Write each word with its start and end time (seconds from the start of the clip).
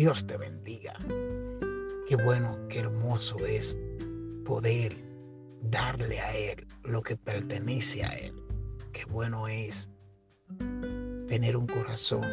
Dios 0.00 0.26
te 0.26 0.38
bendiga. 0.38 0.96
Qué 2.08 2.16
bueno, 2.16 2.58
qué 2.70 2.78
hermoso 2.78 3.36
es 3.44 3.76
poder 4.46 4.96
darle 5.60 6.18
a 6.20 6.34
Él 6.34 6.66
lo 6.84 7.02
que 7.02 7.16
pertenece 7.16 8.02
a 8.02 8.08
Él. 8.16 8.32
Qué 8.94 9.04
bueno 9.04 9.46
es 9.46 9.90
tener 11.28 11.54
un 11.54 11.66
corazón 11.66 12.24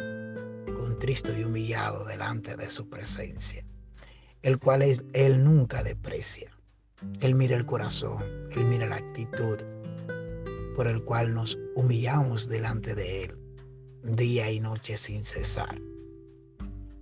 contristo 0.78 1.38
y 1.38 1.44
humillado 1.44 2.06
delante 2.06 2.56
de 2.56 2.70
su 2.70 2.88
presencia, 2.88 3.62
el 4.40 4.58
cual 4.58 4.80
es, 4.80 5.02
Él 5.12 5.44
nunca 5.44 5.82
deprecia. 5.82 6.50
Él 7.20 7.34
mira 7.34 7.54
el 7.54 7.66
corazón, 7.66 8.48
Él 8.50 8.64
mira 8.64 8.86
la 8.86 8.96
actitud 8.96 9.58
por 10.74 10.86
el 10.88 11.04
cual 11.04 11.34
nos 11.34 11.58
humillamos 11.74 12.48
delante 12.48 12.94
de 12.94 13.24
Él 13.24 13.38
día 14.04 14.50
y 14.50 14.58
noche 14.58 14.96
sin 14.96 15.22
cesar. 15.22 15.78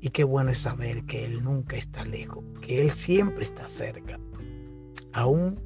Y 0.06 0.10
qué 0.10 0.22
bueno 0.22 0.52
es 0.52 0.60
saber 0.60 1.04
que 1.06 1.24
Él 1.24 1.42
nunca 1.42 1.74
está 1.74 2.04
lejos, 2.04 2.44
que 2.62 2.80
Él 2.80 2.92
siempre 2.92 3.42
está 3.42 3.66
cerca, 3.66 4.20
aún 5.12 5.60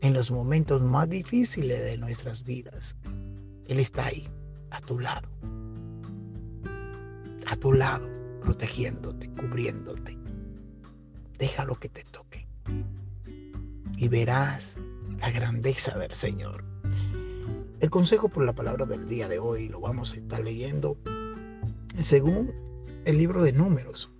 en 0.00 0.14
los 0.14 0.32
momentos 0.32 0.82
más 0.82 1.08
difíciles 1.08 1.80
de 1.80 1.96
nuestras 1.96 2.42
vidas. 2.42 2.96
Él 3.68 3.78
está 3.78 4.06
ahí, 4.06 4.28
a 4.70 4.80
tu 4.80 4.98
lado, 4.98 5.28
a 7.46 7.54
tu 7.54 7.72
lado, 7.72 8.10
protegiéndote, 8.42 9.28
cubriéndote. 9.28 10.18
Déjalo 11.38 11.76
que 11.76 11.88
te 11.88 12.02
toque 12.02 12.48
y 13.96 14.08
verás 14.08 14.76
la 15.20 15.30
grandeza 15.30 15.96
del 15.96 16.14
Señor. 16.14 16.64
El 17.78 17.90
consejo 17.90 18.28
por 18.28 18.44
la 18.44 18.54
palabra 18.54 18.86
del 18.86 19.06
día 19.06 19.28
de 19.28 19.38
hoy 19.38 19.68
lo 19.68 19.78
vamos 19.78 20.14
a 20.14 20.16
estar 20.16 20.40
leyendo 20.40 20.96
según 22.00 22.73
el 23.04 23.18
libro 23.18 23.42
de 23.42 23.52
números, 23.52 24.10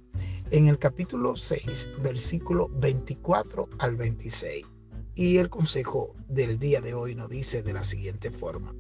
en 0.50 0.68
el 0.68 0.78
capítulo 0.78 1.36
6, 1.36 1.88
versículo 2.02 2.68
24 2.68 3.68
al 3.78 3.96
26. 3.96 4.66
Y 5.14 5.38
el 5.38 5.48
consejo 5.48 6.14
del 6.28 6.58
día 6.58 6.80
de 6.80 6.92
hoy 6.92 7.14
nos 7.14 7.30
dice 7.30 7.62
de 7.62 7.72
la 7.72 7.84
siguiente 7.84 8.30
forma, 8.30 8.74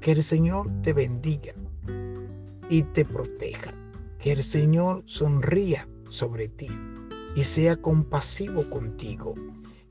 que 0.00 0.12
el 0.12 0.22
Señor 0.22 0.70
te 0.82 0.92
bendiga 0.92 1.54
y 2.68 2.82
te 2.82 3.04
proteja, 3.04 3.72
que 4.18 4.32
el 4.32 4.42
Señor 4.42 5.02
sonría 5.04 5.88
sobre 6.08 6.48
ti 6.48 6.68
y 7.36 7.44
sea 7.44 7.76
compasivo 7.76 8.68
contigo, 8.68 9.34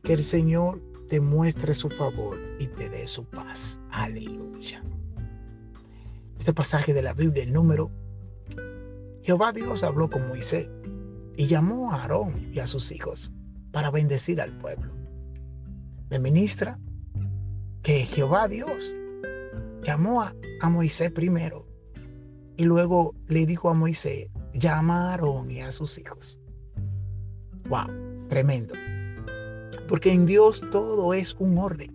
que 0.04 0.14
el 0.14 0.24
Señor 0.24 0.82
te 1.08 1.22
muestre 1.22 1.74
su 1.74 1.90
favor 1.90 2.38
y 2.60 2.68
te 2.68 2.90
dé 2.90 3.08
su 3.08 3.24
paz. 3.24 3.80
Aleluya. 3.90 4.84
Este 6.38 6.54
pasaje 6.54 6.94
de 6.94 7.04
la 7.04 7.14
Biblia, 7.14 7.44
el 7.44 7.54
número, 7.54 7.92
Jehová 9.26 9.52
Dios 9.52 9.84
habló 9.84 10.08
con 10.08 10.28
Moisés 10.28 10.68
y 11.36 11.48
llamó 11.48 11.92
a 11.92 12.04
Aarón 12.04 12.34
y 12.54 12.60
a 12.60 12.68
sus 12.68 12.92
hijos 12.92 13.32
para 13.72 13.90
bendecir 13.90 14.40
al 14.40 14.56
pueblo. 14.60 14.94
Me 16.12 16.20
ministra 16.20 16.80
que 17.82 18.06
Jehová 18.06 18.48
Dios 18.48 18.96
llamó 19.82 20.22
a, 20.22 20.36
a 20.62 20.70
Moisés 20.70 21.12
primero 21.12 21.68
y 22.56 22.66
luego 22.66 23.16
le 23.28 23.48
dijo 23.48 23.72
a 23.72 23.74
Moisés, 23.74 24.30
llama 24.54 25.10
a 25.10 25.12
Aarón 25.14 25.50
y 25.50 25.62
a 25.62 25.72
sus 25.72 25.98
hijos. 25.98 26.40
Wow, 27.68 27.88
tremendo. 28.30 28.76
Porque 29.88 30.12
en 30.12 30.28
Dios 30.28 30.62
todo 30.72 31.16
es 31.16 31.36
un 31.40 31.58
orden. 31.58 31.95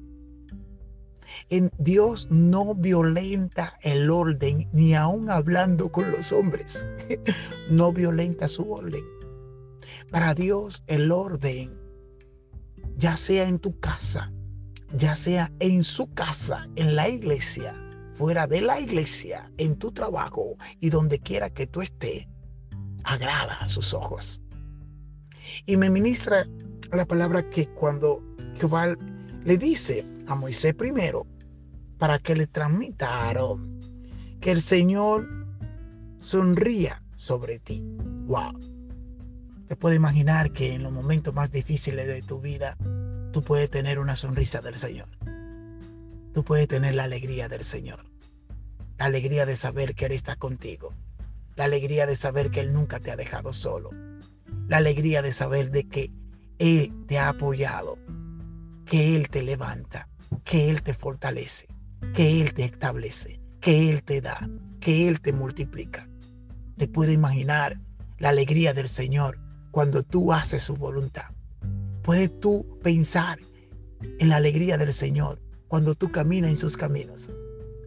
En 1.48 1.70
Dios 1.78 2.28
no 2.30 2.74
violenta 2.74 3.78
el 3.82 4.10
orden, 4.10 4.68
ni 4.72 4.94
aun 4.94 5.30
hablando 5.30 5.90
con 5.90 6.10
los 6.10 6.32
hombres. 6.32 6.86
No 7.70 7.92
violenta 7.92 8.48
su 8.48 8.70
orden. 8.72 9.04
Para 10.10 10.34
Dios 10.34 10.82
el 10.88 11.12
orden, 11.12 11.70
ya 12.96 13.16
sea 13.16 13.48
en 13.48 13.60
tu 13.60 13.78
casa, 13.78 14.32
ya 14.96 15.14
sea 15.14 15.52
en 15.60 15.84
su 15.84 16.12
casa, 16.12 16.68
en 16.74 16.96
la 16.96 17.08
iglesia, 17.08 17.74
fuera 18.14 18.46
de 18.46 18.60
la 18.60 18.80
iglesia, 18.80 19.50
en 19.56 19.78
tu 19.78 19.92
trabajo 19.92 20.56
y 20.80 20.90
donde 20.90 21.20
quiera 21.20 21.48
que 21.50 21.66
tú 21.66 21.80
estés, 21.80 22.26
agrada 23.04 23.54
a 23.60 23.68
sus 23.68 23.94
ojos. 23.94 24.42
Y 25.66 25.76
me 25.76 25.90
ministra 25.90 26.46
la 26.92 27.06
palabra 27.06 27.48
que 27.48 27.66
cuando 27.68 28.22
Jehová 28.56 28.96
le 29.44 29.58
dice 29.58 30.06
a 30.26 30.34
Moisés 30.34 30.74
primero, 30.74 31.26
para 31.98 32.18
que 32.18 32.34
le 32.34 32.46
transmita 32.46 33.08
a 33.08 33.28
Aarón, 33.28 33.80
que 34.40 34.50
el 34.50 34.60
Señor 34.60 35.28
sonría 36.18 37.02
sobre 37.14 37.58
ti. 37.58 37.82
Wow. 38.26 38.58
Te 39.68 39.76
puedo 39.76 39.94
imaginar 39.94 40.52
que 40.52 40.72
en 40.72 40.82
los 40.82 40.92
momentos 40.92 41.34
más 41.34 41.52
difíciles 41.52 42.06
de 42.06 42.22
tu 42.22 42.40
vida, 42.40 42.76
tú 43.32 43.42
puedes 43.42 43.70
tener 43.70 43.98
una 43.98 44.16
sonrisa 44.16 44.60
del 44.60 44.76
Señor. 44.76 45.08
Tú 46.32 46.44
puedes 46.44 46.68
tener 46.68 46.94
la 46.94 47.04
alegría 47.04 47.48
del 47.48 47.64
Señor. 47.64 48.04
La 48.98 49.06
alegría 49.06 49.46
de 49.46 49.56
saber 49.56 49.94
que 49.94 50.06
Él 50.06 50.12
está 50.12 50.36
contigo. 50.36 50.92
La 51.56 51.64
alegría 51.64 52.06
de 52.06 52.16
saber 52.16 52.50
que 52.50 52.60
Él 52.60 52.72
nunca 52.72 53.00
te 53.00 53.10
ha 53.10 53.16
dejado 53.16 53.52
solo. 53.52 53.90
La 54.68 54.78
alegría 54.78 55.22
de 55.22 55.32
saber 55.32 55.70
de 55.70 55.88
que 55.88 56.12
él 56.60 56.92
te 57.08 57.18
ha 57.18 57.30
apoyado, 57.30 57.96
que 58.90 59.14
Él 59.14 59.28
te 59.28 59.42
levanta, 59.42 60.08
que 60.42 60.68
Él 60.68 60.82
te 60.82 60.94
fortalece, 60.94 61.68
que 62.12 62.40
Él 62.40 62.52
te 62.54 62.64
establece, 62.64 63.40
que 63.60 63.88
Él 63.88 64.02
te 64.02 64.20
da, 64.20 64.50
que 64.80 65.06
Él 65.06 65.20
te 65.20 65.32
multiplica. 65.32 66.08
Te 66.76 66.88
puede 66.88 67.12
imaginar 67.12 67.78
la 68.18 68.30
alegría 68.30 68.74
del 68.74 68.88
Señor 68.88 69.38
cuando 69.70 70.02
tú 70.02 70.32
haces 70.32 70.64
su 70.64 70.74
voluntad. 70.74 71.30
Puedes 72.02 72.40
tú 72.40 72.80
pensar 72.82 73.38
en 74.18 74.28
la 74.28 74.36
alegría 74.36 74.76
del 74.76 74.92
Señor 74.92 75.40
cuando 75.68 75.94
tú 75.94 76.10
caminas 76.10 76.50
en 76.50 76.56
sus 76.56 76.76
caminos, 76.76 77.30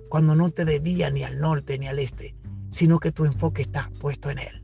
cuando 0.08 0.36
no 0.36 0.52
te 0.52 0.64
debía 0.64 1.10
ni 1.10 1.26
al 1.26 1.38
norte 1.38 1.78
ni 1.78 1.90
al 1.90 2.00
este, 2.00 2.34
sino 2.70 3.02
que 3.02 3.12
tu 3.12 3.26
enfoque 3.26 3.62
está 3.62 3.92
puesto 4.00 4.30
en 4.30 4.40
Él, 4.40 4.64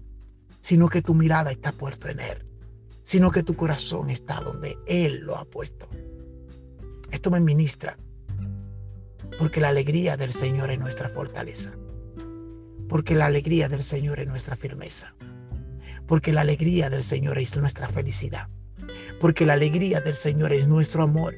sino 0.62 0.88
que 0.88 1.02
tu 1.02 1.14
mirada 1.14 1.52
está 1.52 1.74
puesta 1.74 2.10
en 2.12 2.22
Él 2.22 2.46
sino 3.10 3.32
que 3.32 3.42
tu 3.42 3.56
corazón 3.56 4.12
está 4.12 4.40
donde 4.40 4.78
Él 4.86 5.22
lo 5.22 5.36
ha 5.36 5.44
puesto. 5.44 5.90
Esto 7.12 7.32
me 7.32 7.40
ministra, 7.40 7.98
porque 9.40 9.60
la 9.60 9.70
alegría 9.70 10.16
del 10.16 10.32
Señor 10.32 10.70
es 10.70 10.80
nuestra 10.80 11.10
fortaleza, 11.10 11.72
porque 12.88 13.16
la 13.16 13.26
alegría 13.26 13.68
del 13.68 13.84
Señor 13.84 14.20
es 14.20 14.28
nuestra 14.28 14.56
firmeza, 14.56 15.16
porque 16.08 16.32
la 16.34 16.42
alegría 16.42 16.90
del 16.90 17.04
Señor 17.04 17.40
es 17.40 17.58
nuestra 17.58 17.88
felicidad, 17.88 18.48
porque 19.20 19.46
la 19.46 19.54
alegría 19.54 20.02
del 20.02 20.16
Señor 20.16 20.54
es 20.54 20.68
nuestro 20.68 21.04
amor, 21.04 21.36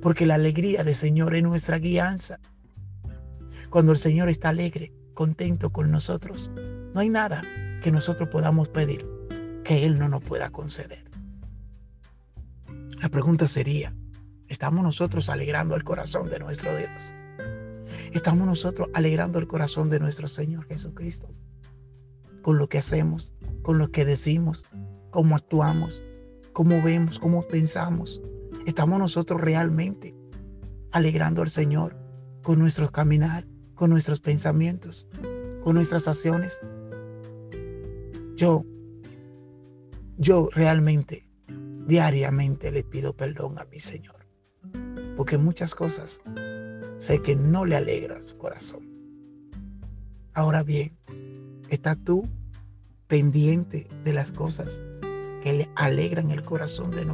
porque 0.00 0.26
la 0.26 0.36
alegría 0.36 0.84
del 0.84 0.94
Señor 0.94 1.34
es 1.34 1.42
nuestra 1.42 1.78
guianza. 1.78 2.38
Cuando 3.68 3.92
el 3.92 3.98
Señor 3.98 4.28
está 4.28 4.48
alegre, 4.48 4.92
contento 5.12 5.70
con 5.70 5.90
nosotros, 5.90 6.50
no 6.94 7.00
hay 7.00 7.10
nada 7.10 7.42
que 7.82 7.90
nosotros 7.90 8.28
podamos 8.30 8.68
pedir 8.68 9.06
que 9.64 9.84
Él 9.84 9.98
no 9.98 10.08
nos 10.08 10.22
pueda 10.22 10.50
conceder. 10.50 11.04
La 13.02 13.08
pregunta 13.08 13.48
sería, 13.48 13.94
¿estamos 14.54 14.84
nosotros 14.84 15.28
alegrando 15.28 15.74
el 15.74 15.82
corazón 15.82 16.30
de 16.30 16.38
nuestro 16.38 16.76
Dios? 16.76 17.12
¿Estamos 18.12 18.46
nosotros 18.46 18.88
alegrando 18.94 19.40
el 19.40 19.48
corazón 19.48 19.90
de 19.90 19.98
nuestro 19.98 20.28
Señor 20.28 20.64
Jesucristo? 20.66 21.28
Con 22.40 22.58
lo 22.58 22.68
que 22.68 22.78
hacemos, 22.78 23.32
con 23.62 23.78
lo 23.78 23.90
que 23.90 24.04
decimos, 24.04 24.64
cómo 25.10 25.34
actuamos, 25.34 26.00
cómo 26.52 26.80
vemos, 26.82 27.18
cómo 27.18 27.42
pensamos. 27.42 28.22
¿Estamos 28.64 29.00
nosotros 29.00 29.40
realmente 29.40 30.14
alegrando 30.92 31.42
al 31.42 31.50
Señor 31.50 31.96
con 32.44 32.60
nuestros 32.60 32.92
caminar, 32.92 33.48
con 33.74 33.90
nuestros 33.90 34.20
pensamientos, 34.20 35.08
con 35.64 35.74
nuestras 35.74 36.06
acciones? 36.06 36.60
Yo 38.36 38.64
yo 40.16 40.48
realmente, 40.52 41.26
diariamente 41.88 42.70
le 42.70 42.84
pido 42.84 43.16
perdón 43.16 43.58
a 43.58 43.64
mi 43.64 43.80
Señor. 43.80 44.23
Porque 45.16 45.38
muchas 45.38 45.74
cosas 45.74 46.20
sé 46.98 47.20
que 47.22 47.36
no 47.36 47.64
le 47.64 47.76
alegra 47.76 48.20
su 48.20 48.36
corazón. 48.36 48.88
Ahora 50.32 50.62
bien, 50.62 50.96
¿estás 51.68 51.96
tú 52.04 52.28
pendiente 53.06 53.86
de 54.04 54.12
las 54.12 54.32
cosas 54.32 54.82
que 55.42 55.52
le 55.52 55.70
alegran 55.76 56.30
el 56.30 56.42
corazón 56.42 56.90
de, 56.90 57.06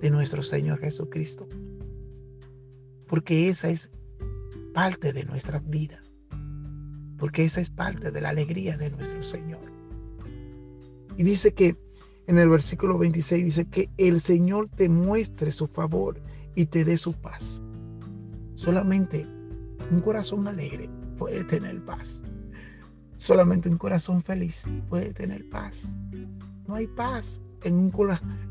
de 0.00 0.10
nuestro 0.10 0.42
Señor 0.42 0.78
Jesucristo? 0.78 1.46
Porque 3.06 3.48
esa 3.48 3.68
es 3.68 3.90
parte 4.72 5.12
de 5.12 5.24
nuestra 5.24 5.58
vida. 5.58 6.00
Porque 7.18 7.44
esa 7.44 7.60
es 7.60 7.70
parte 7.70 8.10
de 8.10 8.20
la 8.20 8.30
alegría 8.30 8.76
de 8.78 8.90
nuestro 8.90 9.22
Señor. 9.22 9.60
Y 11.16 11.22
dice 11.22 11.52
que 11.52 11.76
en 12.26 12.38
el 12.38 12.48
versículo 12.48 12.98
26 12.98 13.44
dice 13.44 13.64
que 13.66 13.90
el 13.98 14.20
Señor 14.20 14.68
te 14.70 14.88
muestre 14.88 15.50
su 15.50 15.66
favor 15.66 16.20
y 16.54 16.66
te 16.66 16.84
dé 16.84 16.96
su 16.96 17.12
paz. 17.12 17.62
Solamente 18.54 19.26
un 19.90 20.00
corazón 20.00 20.46
alegre 20.46 20.88
puede 21.16 21.44
tener 21.44 21.84
paz. 21.84 22.22
Solamente 23.16 23.68
un 23.68 23.78
corazón 23.78 24.22
feliz 24.22 24.64
puede 24.88 25.12
tener 25.12 25.48
paz. 25.48 25.96
No 26.66 26.74
hay 26.74 26.86
paz 26.86 27.40
en 27.62 27.74
un, 27.74 27.92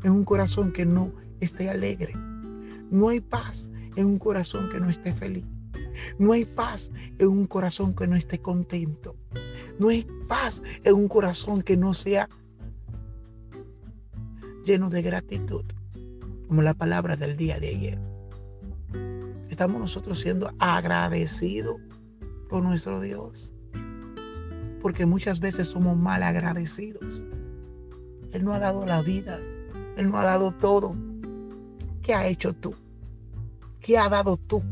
en 0.02 0.10
un 0.10 0.24
corazón 0.24 0.72
que 0.72 0.86
no 0.86 1.12
esté 1.40 1.68
alegre. 1.68 2.14
No 2.90 3.08
hay 3.08 3.20
paz 3.20 3.70
en 3.96 4.06
un 4.06 4.18
corazón 4.18 4.68
que 4.70 4.80
no 4.80 4.88
esté 4.88 5.12
feliz. 5.12 5.44
No 6.18 6.32
hay 6.32 6.44
paz 6.44 6.90
en 7.18 7.28
un 7.28 7.46
corazón 7.46 7.94
que 7.94 8.06
no 8.06 8.16
esté 8.16 8.40
contento. 8.40 9.16
No 9.78 9.88
hay 9.88 10.06
paz 10.28 10.62
en 10.84 10.94
un 10.94 11.08
corazón 11.08 11.62
que 11.62 11.76
no 11.76 11.92
sea 11.92 12.28
lleno 14.64 14.90
de 14.90 15.02
gratitud, 15.02 15.64
como 16.52 16.60
la 16.60 16.74
palabra 16.74 17.16
del 17.16 17.34
día 17.34 17.58
de 17.58 17.68
ayer. 17.68 17.98
Estamos 19.48 19.80
nosotros 19.80 20.20
siendo 20.20 20.52
agradecidos 20.58 21.76
con 22.50 22.64
nuestro 22.64 23.00
Dios, 23.00 23.54
porque 24.82 25.06
muchas 25.06 25.40
veces 25.40 25.68
somos 25.68 25.96
mal 25.96 26.22
agradecidos. 26.22 27.24
Él 28.32 28.44
no 28.44 28.52
ha 28.52 28.58
dado 28.58 28.84
la 28.84 29.00
vida, 29.00 29.40
Él 29.96 30.10
no 30.10 30.18
ha 30.18 30.24
dado 30.26 30.52
todo. 30.52 30.94
¿Qué 32.02 32.12
ha 32.12 32.26
hecho 32.26 32.52
tú? 32.52 32.74
¿Qué 33.80 33.96
ha 33.96 34.10
dado 34.10 34.36
tú? 34.36 34.62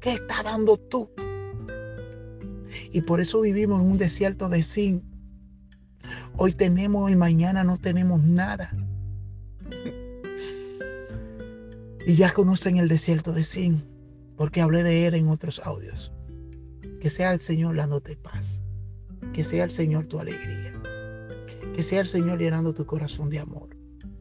¿Qué 0.00 0.14
está 0.14 0.42
dando 0.42 0.78
tú? 0.78 1.10
Y 2.90 3.02
por 3.02 3.20
eso 3.20 3.42
vivimos 3.42 3.82
en 3.82 3.90
un 3.90 3.98
desierto 3.98 4.48
de 4.48 4.62
sin. 4.62 5.02
Hoy 6.38 6.54
tenemos 6.54 7.10
y 7.10 7.16
mañana 7.16 7.64
no 7.64 7.76
tenemos 7.76 8.22
nada. 8.22 8.72
Y 12.04 12.14
ya 12.14 12.32
conocen 12.32 12.78
el 12.78 12.88
desierto 12.88 13.32
de 13.32 13.44
Sin, 13.44 13.84
porque 14.36 14.60
hablé 14.60 14.82
de 14.82 15.06
él 15.06 15.14
en 15.14 15.28
otros 15.28 15.60
audios. 15.64 16.12
Que 17.00 17.10
sea 17.10 17.32
el 17.32 17.40
Señor 17.40 17.76
dándote 17.76 18.16
paz. 18.16 18.62
Que 19.32 19.44
sea 19.44 19.64
el 19.64 19.70
Señor 19.70 20.06
tu 20.06 20.18
alegría. 20.18 20.74
Que 21.76 21.82
sea 21.82 22.00
el 22.00 22.08
Señor 22.08 22.40
llenando 22.40 22.74
tu 22.74 22.84
corazón 22.86 23.30
de 23.30 23.38
amor, 23.38 23.76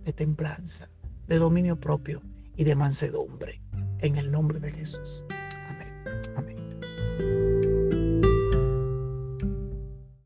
de 0.06 0.13
templanza, 0.13 0.89
de 1.28 1.39
dominio 1.39 1.80
propio 1.80 2.22
y 2.56 2.66
de 2.66 2.75
mansedumbre. 2.75 3.62
En 4.00 4.16
el 4.18 4.31
nombre 4.31 4.60
de 4.60 4.72
Jesús. 4.72 5.25